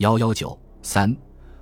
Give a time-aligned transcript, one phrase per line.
[0.00, 1.14] 幺幺九三，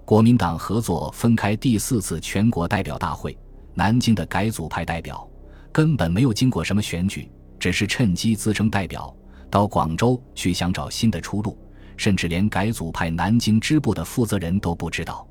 [0.05, 3.37] 国民党合作分开第四次全国代表大会，
[3.75, 5.29] 南京的改组派代表
[5.73, 7.29] 根本没有经过什么选举，
[7.59, 9.13] 只是趁机自称代表
[9.51, 11.59] 到广州去想找新的出路，
[11.97, 15.27] 甚至连改组派南京支部的负责人都不知道。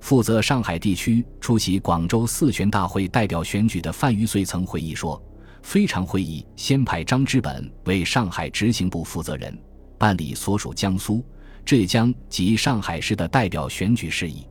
[0.00, 5.18] 负责上海地区出席广州四全大会代表选举的范玉遂曾回忆说，
[5.62, 9.58] 非常会议先派张之本为上海执行部负责人，
[9.96, 11.24] 办理所属江苏。
[11.64, 14.46] 浙江及上海市的代表选举事宜，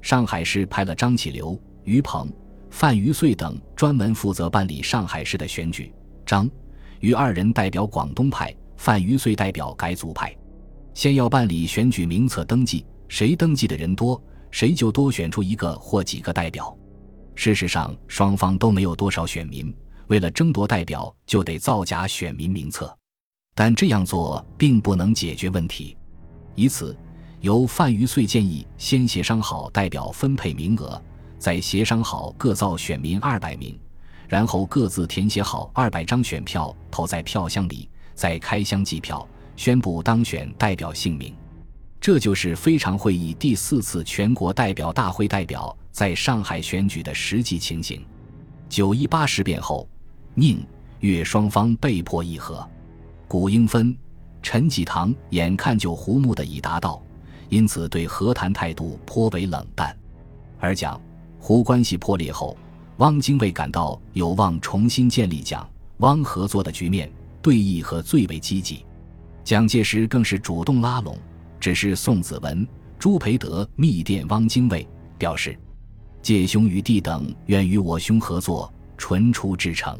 [0.00, 2.32] 上海市派了张启留、于鹏、
[2.70, 5.92] 范于遂等专门负责办理上海市的选举。
[6.24, 6.50] 张、
[7.00, 10.34] 于二人代表广东派，范于遂代表改组派。
[10.94, 16.76] 先要办理选举名册登记，谁登记的人多，谁就多选出一个或几个代表。
[17.34, 19.72] 事实上，双方都没有多少选民，
[20.06, 22.92] 为了争夺代表，就得造假选民名册。
[23.54, 25.96] 但这样做并不能解决问题。
[26.56, 26.96] 以此，
[27.40, 31.00] 由范于遂建议先协商好代表分配名额，
[31.38, 33.78] 再协商好各造选民二百名，
[34.26, 41.32] 然后各自填写好二百张选票投在票箱里，再开箱计票，宣布当选代表姓名。
[42.00, 48.04] 这就是非常会议第四次全国代表大会代表在上海选举的实际情形。
[48.68, 49.88] 九一八事变后，
[50.34, 50.64] 宁
[51.00, 52.66] 粤双方被迫议和，
[53.28, 53.96] 古英芬。
[54.42, 57.02] 陈济棠眼看就胡木的已达到，
[57.48, 59.96] 因此对和谈态度颇为冷淡。
[60.58, 61.00] 而蒋
[61.38, 62.56] 胡关系破裂后，
[62.98, 67.10] 汪精卫感到有望重新建立蒋汪合作的局面，
[67.42, 68.84] 对弈和最为积极。
[69.44, 71.16] 蒋介石更是主动拉拢，
[71.60, 72.66] 只是宋子文、
[72.98, 74.88] 朱培德密电汪精卫，
[75.18, 75.58] 表示
[76.22, 79.98] 介兄与弟等愿与我兄合作，纯出至诚，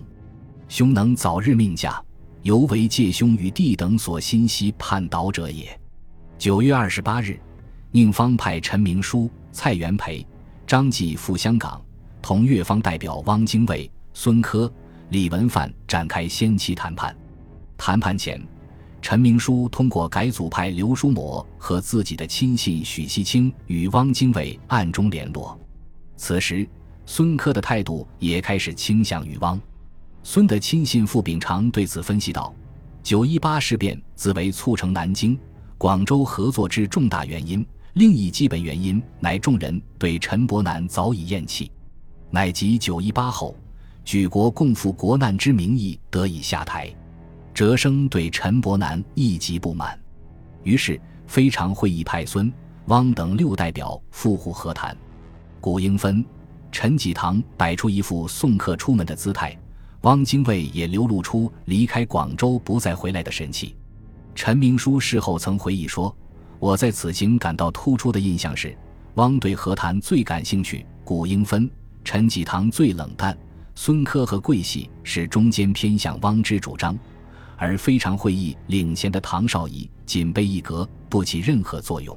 [0.68, 2.02] 兄能早日命驾。
[2.46, 5.76] 犹为介兄与弟等所心系叛倒者也。
[6.38, 7.36] 九月二十八日，
[7.90, 10.24] 宁方派陈明书、蔡元培、
[10.64, 11.84] 张继赴香港，
[12.22, 14.72] 同越方代表汪精卫、孙科、
[15.08, 17.16] 李文范展开先期谈判。
[17.76, 18.40] 谈判前，
[19.02, 25.58] 陈明书通过改组派刘书模和自己的亲信许锡清与汪精卫暗中联络。
[26.16, 26.64] 此时，
[27.06, 29.60] 孙科的态度也开始倾向于汪。
[30.28, 32.52] 孙的亲信傅秉常对此分析道
[33.00, 35.38] ：“九一八事变自为促成南京、
[35.78, 41.70] 广州合作之重大原因，另一基本原因乃众人对陈伯南早已厌弃，
[42.28, 43.54] 乃及九一八后
[44.04, 46.92] 举国共赴国难之名义得以下台，
[47.54, 49.96] 哲生对陈伯南一极不满。
[50.64, 52.52] 于是非常会议派孙、
[52.86, 54.94] 汪等六代表赴沪和谈。
[55.60, 56.26] 古英芬、
[56.72, 59.56] 陈济棠摆出一副送客出门的姿态。”
[60.02, 63.74] 汪精卫也流露出离开广州不再回来的神气。
[64.34, 66.14] 陈明书事后曾回忆说
[66.60, 68.76] ：“我在此行感到突出的印象是，
[69.14, 71.68] 汪对和谈最感兴趣，古英芬、
[72.04, 73.36] 陈济棠最冷淡，
[73.74, 76.96] 孙科和桂系是中间偏向汪之主张，
[77.56, 82.16] 而非常会议领衔的唐绍仪仅被一格，不起任何作用。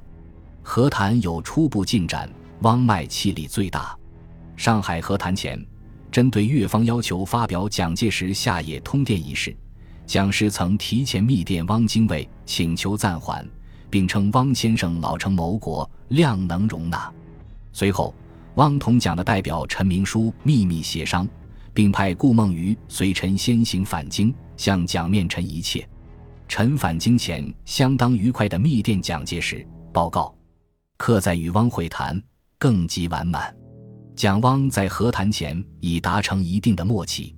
[0.62, 2.30] 和谈有初步进展，
[2.62, 3.98] 汪脉气力最大。
[4.58, 5.60] 上海和谈前。”
[6.12, 9.56] 针对越方要求发表蒋介石下野通电一事，
[10.06, 13.48] 蒋师曾提前密电汪精卫，请求暂缓，
[13.90, 17.12] 并称汪先生老成谋国，量能容纳。
[17.72, 18.14] 随后，
[18.56, 21.28] 汪同蒋的代表陈明书秘密协商，
[21.74, 25.88] 并派顾梦渔随陈先行返京，向蒋面陈一切。
[26.48, 30.36] 陈返京前，相当愉快的密电蒋介石报告，
[30.98, 32.20] 刻在与汪会谈
[32.58, 33.59] 更极完满。
[34.20, 37.34] 蒋汪在和谈前已达成一定的默契，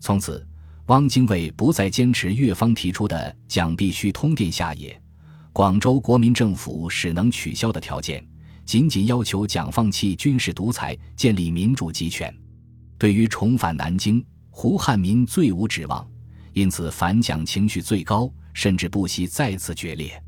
[0.00, 0.44] 从此，
[0.86, 5.00] 汪精卫不再坚持越方提出的蒋必须通电下野，
[5.52, 8.26] 广州国民政府使能取消的条件，
[8.64, 12.36] 仅仅要求蒋放弃军事独裁，建立民主集权。
[12.98, 14.20] 对于重返南京，
[14.50, 16.04] 胡汉民最无指望，
[16.54, 20.20] 因此反蒋情绪最高，甚至不惜再次决裂。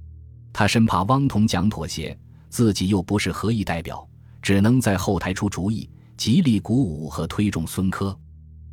[0.52, 2.16] 他生怕汪同蒋妥协，
[2.48, 4.08] 自己又不是合议代表。
[4.40, 8.14] 只能在后台出主意，极力鼓舞和推动孙科。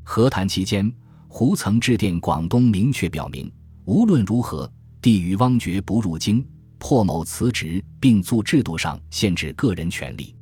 [0.04, 0.92] 和谈期间，
[1.28, 3.50] 胡曾致电广东，明确表明，
[3.86, 4.70] 无论如何，
[5.00, 6.44] 帝与汪绝不入京，
[6.80, 10.36] 破某辞职，并做制度上限制个人权利。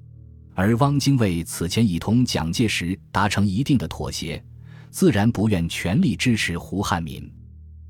[0.56, 4.42] 而汪精卫此前已同蒋介石达成一定的妥协，
[4.90, 7.30] 自然不愿全力支持胡汉民。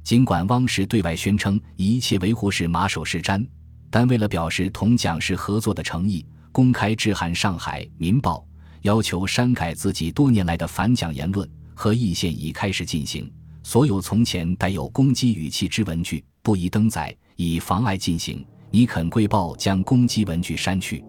[0.03, 3.45] 尽管汪氏对外宣称一切维护是马首是瞻，
[3.91, 6.25] 但为了表示同蒋氏合作的诚意。
[6.51, 8.37] 公开致函《上海民报》，
[8.83, 13.29] 要求删改自己多年来的反蒋言论，和意见已开始进行。
[13.63, 18.45] 所有从前带有攻击语气之文句不宜登载，以妨碍进行。
[18.69, 21.03] 你肯贵报将攻击文句删去。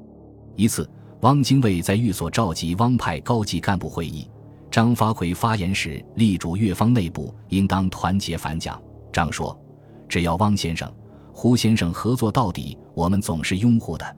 [0.55, 0.89] 一次，
[1.23, 4.31] 汪精卫在寓所召集汪派高级干部会议，
[4.71, 8.81] 张发奎发言时力主越方内部应当团结反蒋。
[9.13, 9.59] 张说
[10.09, 10.89] ：“只要汪先生、
[11.33, 14.17] 胡先生合作到底，我们总是拥护的。”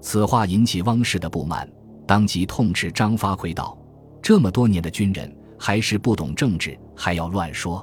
[0.00, 1.68] 此话引起汪氏的不满，
[2.12, 3.74] 当即痛斥张发奎道
[4.20, 7.82] ：“这么多年的军人，还是不懂政治，还要乱说。”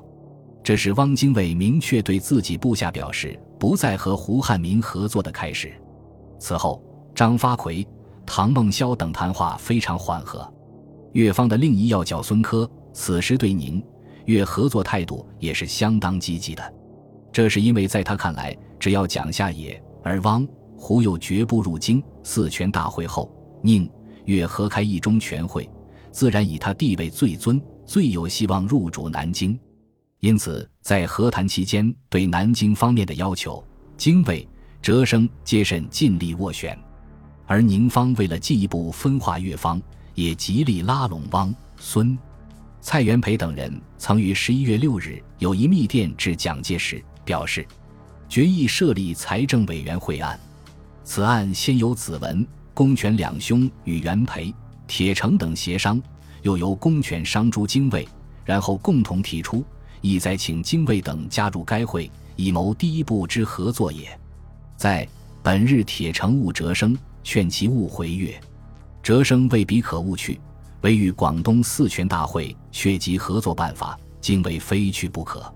[0.64, 5.74] 这是汪精卫明确对自己部下表示不再和胡汉民合作的开始。
[6.38, 6.80] 此后，
[7.16, 7.84] 张发奎、
[8.24, 10.48] 唐孟萧等谈话非常缓和。
[11.14, 13.84] 越方的另一要角孙科，此时对宁
[14.26, 16.74] 越合作态度也是相当积极的。
[17.32, 20.48] 这是因为在他看来，只要蒋下野，而汪
[20.78, 23.28] 胡又绝不入京，四全大会后，
[23.64, 23.90] 宁
[24.30, 25.68] 越合开一中全会，
[26.12, 29.60] 自然以他地位最尊，最有希望入主南京。
[30.20, 33.64] 因此，在和谈期间，对南京方面的要求，
[33.98, 34.48] 精卫、
[34.84, 36.78] 哲生皆甚尽力斡旋；
[37.48, 39.82] 而宁方为了进一步分化越方，
[40.14, 42.16] 也极力拉拢汪、孙、
[42.82, 43.82] 蔡元培等人。
[43.98, 47.66] 曾于十一月六日有一密电致蒋介石，表示
[48.30, 50.40] 决议设立财政委员会案。
[51.04, 52.46] 此案先由子文、
[52.80, 54.56] 公权两兄与元培、
[54.88, 56.02] 铁城等协商，
[56.44, 58.08] 又由公权商诸精卫，
[58.46, 59.66] 然后共同提出。
[60.00, 64.18] 意在请精卫等加入该会，以谋第一步之合作也。
[64.78, 65.06] 在
[65.44, 68.34] 本日铁城务折生，劝其勿回越。
[69.04, 70.40] 折生未必可勿去，
[70.80, 75.54] 唯与广东四全大会确及合作办法，精卫非去不可。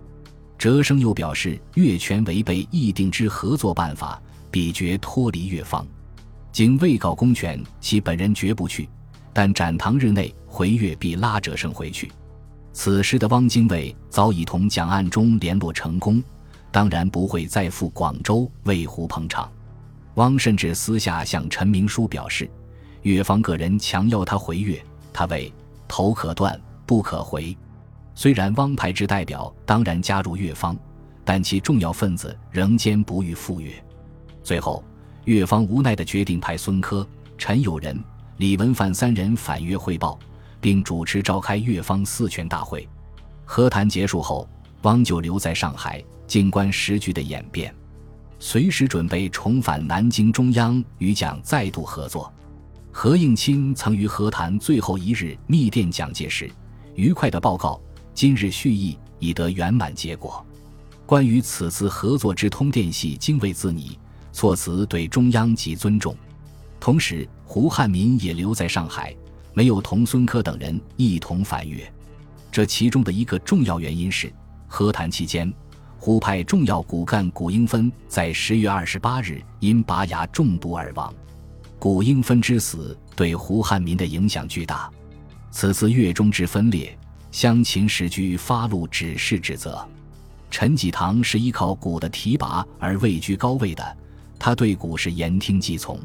[0.57, 4.21] 折生又表示，越权违背议定之合作办法，
[4.51, 5.87] 必决脱离越方。
[6.53, 8.87] 经未告公权，其本人绝不去，
[9.33, 12.11] 但展堂日内回越，必拉折生回去。
[12.71, 16.23] 此时的汪精卫早已同蒋暗中联络成功，
[16.71, 19.51] 当然不会再赴广州为胡捧场。
[20.13, 22.47] 汪甚至私下向陈明书表示，
[23.01, 24.79] 越方个人强要他回越，
[25.11, 25.51] 他为
[25.87, 27.57] 头可断不可回。
[28.13, 30.77] 虽然汪派之代表当然加入越方，
[31.25, 33.71] 但其重要分子仍坚不欲赴越。
[34.43, 34.83] 最后，
[35.25, 37.97] 越方无奈的决定派孙科、陈友仁、
[38.37, 40.19] 李文范三人反越汇报。
[40.63, 42.87] 并主持召开越方四全大会。
[43.43, 44.47] 和谈结束后，
[44.83, 47.75] 汪就留在上海，静观时局的演变，
[48.39, 52.31] 随时准备重返南京中央与蒋再度合作。
[52.93, 56.49] 何应钦曾于和谈最后一日密电蒋介石，
[56.95, 57.77] 愉快的报告：
[58.13, 60.45] 今日蓄意已得圆满结果。
[61.05, 63.99] 关于此次合作之通电系，精卫自拟，
[64.33, 66.13] 措辞对中央极尊重。
[66.81, 69.15] 同时，胡汉民也留在上海。
[69.55, 71.87] 没有同孙科等人一同反越，
[72.51, 74.33] 这其中的一个重要原因是，
[74.67, 75.53] 和谈期间，
[75.99, 81.13] 胡派重要骨干古英芬在十月二十八日因拔牙中毒而亡。
[81.77, 84.89] 古英芬之死对胡汉民的影响巨大。
[85.51, 86.97] 此次越中之分裂，
[87.31, 89.87] 湘秦时局发露指示指责。
[90.49, 93.97] 陈济棠是依靠古的提拔而位居高位的，
[94.45, 95.97] 他对古是言听计从。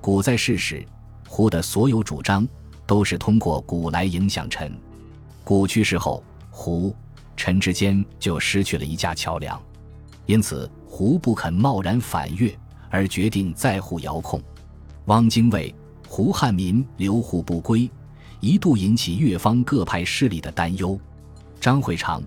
[0.00, 0.82] 古在世时，
[1.28, 2.48] 胡的所有主张。
[2.86, 4.72] 都是通过古来影响臣，
[5.42, 6.94] 古去世后，胡、
[7.36, 9.60] 陈之间就失去了一架桥梁，
[10.24, 12.56] 因此胡不肯贸然反越，
[12.88, 14.40] 而决定在沪遥控。
[15.06, 15.74] 汪精卫、
[16.08, 17.90] 胡汉民留沪不归，
[18.38, 20.96] 一度引起越方各派势力的担忧。
[21.60, 22.22] 张会长、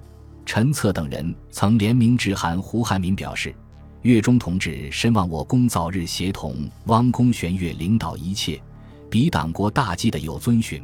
[0.45, 3.55] 陈策等人曾联名致函胡汉民，表示：
[4.03, 8.61] 越中同志深望我公早日协同汪公玄越领导一切。
[9.09, 10.81] 比党国大计的有遵循，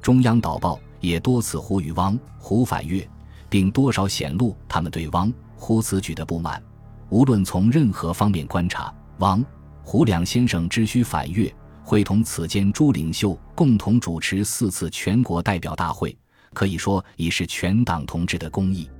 [0.00, 3.08] 中央导报也多次呼吁汪胡反越，
[3.48, 6.60] 并多少显露他们对汪胡此举的不满。
[7.08, 9.44] 无论从任何方面观察，汪
[9.84, 11.54] 胡两先生只需反越，
[11.84, 16.16] 会同此间诸领袖共同主持四次全国代表大会，
[16.52, 18.90] 可以说已是全党同志的公义。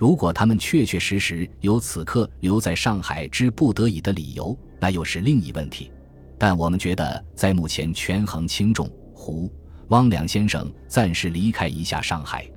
[0.00, 5.92] 如果他们确确实实有此刻留在上海之不得已的理由，那又是另一问题。
[6.38, 9.52] 但我们觉得，在目前权衡轻重，胡、
[9.88, 12.50] 汪两先生暂时离开一下上海，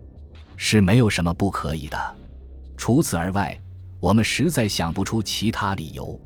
[0.55, 2.15] 是没有什么不可以的。
[2.77, 3.59] 除此而外，
[3.99, 6.17] 我们实在想不出其他理由。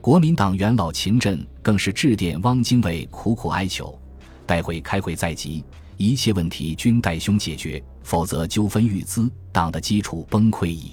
[0.00, 3.96] 国民党元老秦震更是致电汪精卫，苦苦哀求，
[4.44, 5.64] 待会开会在即，
[5.96, 10.92] 一切问题均待兄解决，否则纠纷愈滋，党的基础崩溃矣。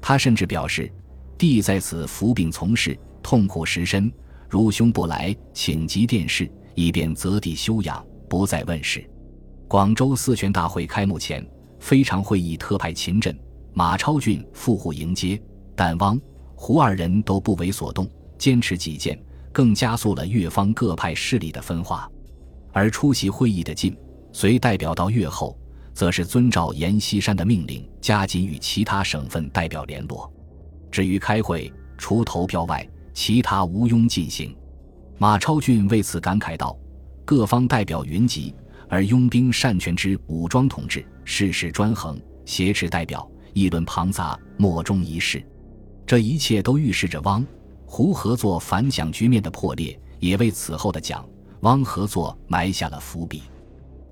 [0.00, 0.90] 他甚至表示，
[1.36, 4.10] 弟在此伏病从事，痛苦实深。
[4.48, 9.06] 如兄不来，请急电视，以便择地休养，不再问世。
[9.68, 11.46] 广州四全大会开幕前，
[11.80, 13.38] 非常会议特派秦震、
[13.74, 15.38] 马超俊赴沪迎接，
[15.76, 16.18] 但汪、
[16.54, 18.08] 胡二人都不为所动。
[18.38, 22.10] 坚持己见，更加速了越方各派势力的分化。
[22.72, 23.94] 而出席会议的晋、
[24.32, 25.54] 随代表到越后，
[25.98, 30.32] 则是遵照阎锡山的命令，加紧与其他省份代表联络。
[30.92, 34.56] 至于开会，除投票外，其他无庸进行。
[35.18, 36.78] 马超俊为此感慨道
[37.26, 38.54] ：“各方代表云集，
[38.88, 45.44] 而拥兵擅权之武装统治，事事专横，挟持代表，议论庞杂，莫衷一是。
[46.06, 47.44] 这一切都预示着汪
[47.84, 51.28] 胡合作反蒋局面的破裂，也为此后的蒋
[51.62, 53.42] 汪合作埋下了伏笔。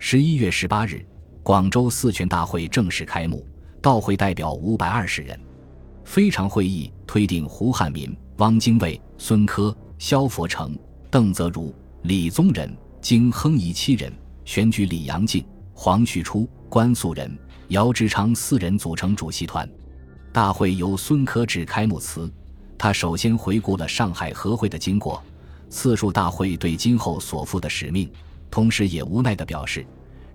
[0.00, 1.06] 十一月十八日，
[1.46, 3.46] 广州四全大会正式开幕，
[3.80, 5.38] 到会代表五百二十人。
[6.04, 10.76] 非常会议推定胡汉民、汪精卫、孙科、萧佛成、
[11.08, 11.72] 邓泽如、
[12.02, 14.12] 李宗仁、经亨仪七人，
[14.44, 17.38] 选举李阳敬、黄旭初、关素仁、
[17.68, 19.70] 姚志昌四人组成主席团。
[20.32, 22.28] 大会由孙科致开幕词，
[22.76, 25.22] 他首先回顾了上海和会的经过，
[25.70, 28.10] 次述大会对今后所负的使命，
[28.50, 29.86] 同时也无奈地表示。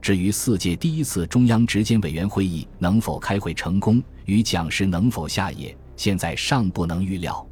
[0.02, 7.48] 至于四届第一次中央执监委员会议能否开会成功，与蒋氏能否下野，现在尚不能预料。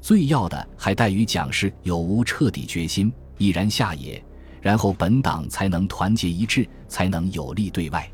[0.00, 4.24] 最要的还待于蒋氏有无彻底决心，毅然下野，
[4.62, 8.10] 然后本党才能团结一致，才能有力对外。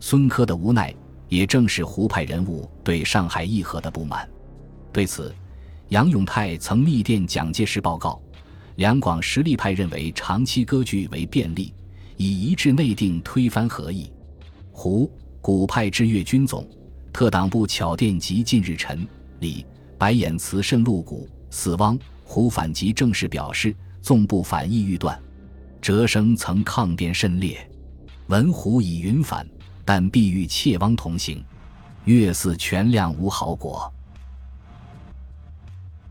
[0.00, 0.92] 孙科的无奈，
[1.28, 4.28] 也正是胡派人物对上海议和的不满。
[4.92, 5.32] 对此，
[5.90, 8.20] 杨永泰曾密电蒋介石报告：
[8.74, 11.72] 两广实力派认为长期割据为便利。
[12.16, 14.10] 以一致内定推翻合议，
[14.70, 16.66] 胡古派之粤军总
[17.12, 19.06] 特党部巧电及近日陈
[19.40, 19.66] 李
[19.98, 21.98] 白眼词甚露骨，死亡。
[22.24, 25.20] 胡反击正式表示纵不反意欲断，
[25.82, 27.70] 哲生曾抗辩甚烈，
[28.28, 29.46] 闻胡以云反，
[29.84, 31.44] 但必与窃汪同行，
[32.06, 33.92] 月似全亮无好果。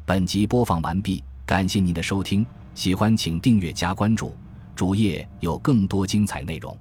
[0.05, 4.35] 本集播放完毕，感谢您的收听，喜欢请订阅加关注。
[4.75, 6.77] 主页有更多精彩内容。